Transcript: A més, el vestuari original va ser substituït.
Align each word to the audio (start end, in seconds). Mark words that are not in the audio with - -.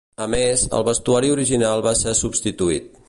A 0.23 0.27
més, 0.33 0.63
el 0.77 0.85
vestuari 0.87 1.29
original 1.35 1.85
va 1.89 1.93
ser 2.03 2.15
substituït. 2.25 2.91